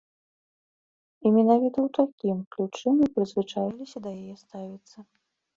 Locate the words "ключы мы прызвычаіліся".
2.55-3.97